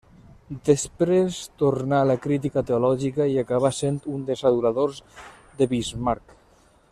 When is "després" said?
0.67-1.35